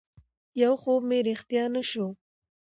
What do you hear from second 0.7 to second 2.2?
خوب مې رښتيا نه شو